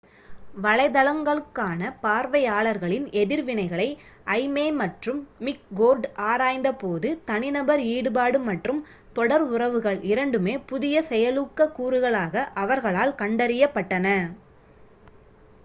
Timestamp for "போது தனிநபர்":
6.73-7.83